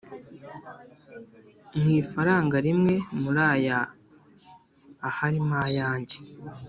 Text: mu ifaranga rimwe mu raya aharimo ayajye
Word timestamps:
mu 1.79 1.87
ifaranga 2.01 2.57
rimwe 2.67 2.93
mu 3.19 3.29
raya 3.37 3.79
aharimo 5.07 5.55
ayajye 5.67 6.19